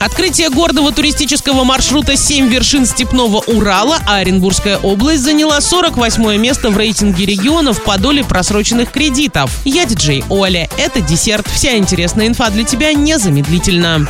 [0.00, 6.76] Открытие гордого туристического маршрута «Семь вершин степного Урала», а Оренбургская область заняла 48 место в
[6.76, 9.50] рейтинге регионов по доле просроченных кредитов.
[9.64, 10.68] Я диджей Оля.
[10.78, 11.48] Это десерт.
[11.52, 14.06] Вся интересная инфа для тебя незамедлительно.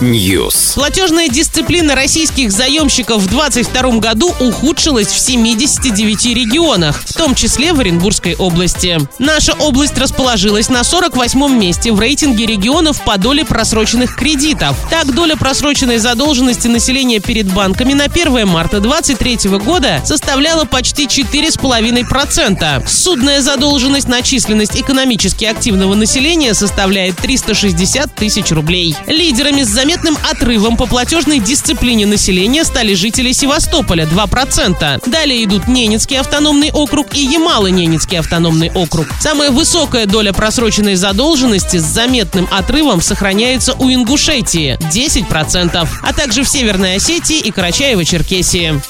[0.00, 0.74] News.
[0.74, 7.78] Платежная дисциплина российских заемщиков в 2022 году ухудшилась в 79 регионах, в том числе в
[7.78, 8.98] Оренбургской области.
[9.20, 14.74] Наша область расположилась на 48 месте в рейтинге регионов по доле просроченных просроченных кредитов.
[14.88, 22.88] Так, доля просроченной задолженности населения перед банками на 1 марта 2023 года составляла почти 4,5%.
[22.88, 28.96] Судная задолженность на численность экономически активного населения составляет 360 тысяч рублей.
[29.06, 35.02] Лидерами с заметным отрывом по платежной дисциплине населения стали жители Севастополя 2%.
[35.06, 39.06] Далее идут Ненецкий автономный округ и Ямало-Ненецкий автономный округ.
[39.20, 46.42] Самая высокая доля просроченной задолженности с заметным отрывом сохраняется находится у Ингушетии 10%, а также
[46.42, 48.80] в Северной Осетии и Карачаево-Черкесии.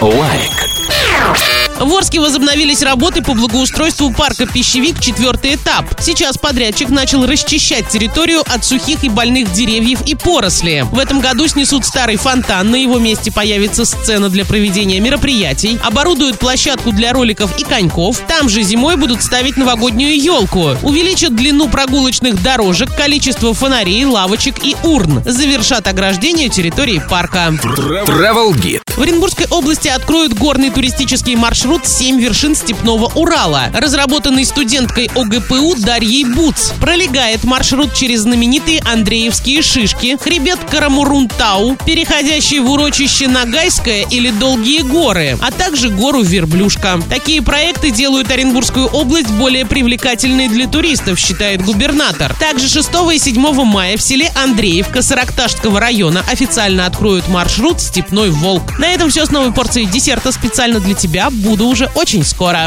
[0.00, 1.69] Лайк.
[1.80, 5.86] В Орске возобновились работы по благоустройству парка «Пищевик» четвертый этап.
[5.98, 10.82] Сейчас подрядчик начал расчищать территорию от сухих и больных деревьев и поросли.
[10.92, 16.38] В этом году снесут старый фонтан, на его месте появится сцена для проведения мероприятий, оборудуют
[16.38, 22.42] площадку для роликов и коньков, там же зимой будут ставить новогоднюю елку, увеличат длину прогулочных
[22.42, 27.54] дорожек, количество фонарей, лавочек и урн, завершат ограждение территории парка.
[27.64, 28.82] Travel Guide.
[28.96, 35.76] В Оренбургской области откроют горный туристический маршрут маршрут «Семь вершин степного Урала», разработанный студенткой ОГПУ
[35.76, 36.72] Дарьей Буц.
[36.80, 45.38] Пролегает маршрут через знаменитые Андреевские шишки, хребет Карамурунтау, переходящий в урочище Нагайское или Долгие горы,
[45.40, 47.00] а также гору Верблюшка.
[47.08, 52.34] Такие проекты делают Оренбургскую область более привлекательной для туристов, считает губернатор.
[52.34, 58.76] Также 6 и 7 мая в селе Андреевка Саракташского района официально откроют маршрут «Степной волк».
[58.80, 61.30] На этом все с новой порцией десерта специально для тебя.
[61.30, 62.64] Буду буду уже очень скоро.